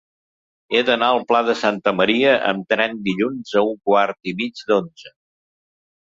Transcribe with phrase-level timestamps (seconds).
[0.77, 4.65] He d'anar al Pla de Santa Maria amb tren dilluns a un quart i mig
[4.73, 5.15] d'onze.